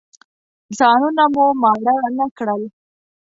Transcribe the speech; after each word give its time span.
ځانونه 0.77 1.23
مو 1.33 1.45
ماړه 1.61 1.93
نه 2.17 2.25
کړل. 2.37 2.61